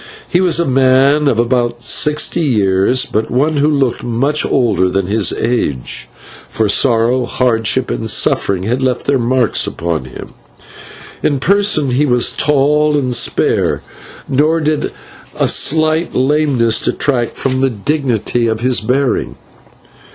He 0.27 0.41
was 0.41 0.59
a 0.59 0.65
man 0.65 1.27
of 1.27 1.37
about 1.37 1.83
sixty 1.83 2.41
years, 2.41 3.05
but 3.05 3.29
one 3.29 3.57
who 3.57 3.67
looked 3.67 4.03
much 4.03 4.43
older 4.43 4.89
than 4.89 5.05
his 5.05 5.31
age, 5.33 6.09
for 6.49 6.67
sorrow, 6.67 7.25
hardship, 7.25 7.91
and 7.91 8.09
suffering 8.09 8.63
had 8.63 8.81
left 8.81 9.05
their 9.05 9.19
marks 9.19 9.67
upon 9.67 10.05
him. 10.05 10.33
In 11.21 11.39
person 11.39 11.91
he 11.91 12.07
was 12.07 12.31
tall 12.31 12.97
and 12.97 13.15
spare, 13.15 13.83
nor 14.27 14.59
did 14.59 14.91
a 15.37 15.47
slight 15.47 16.15
lameness 16.15 16.79
detract 16.79 17.35
from 17.35 17.61
the 17.61 17.69
dignity 17.69 18.47
of 18.47 18.61
his 18.61 18.81
bearing. 18.81 19.35